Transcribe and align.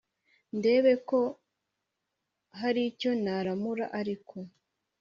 ndebe 0.57 0.93
ko 1.09 1.19
hari 2.59 2.81
icyo 2.91 3.11
naramura 3.23 3.85
Ariko 3.99 4.35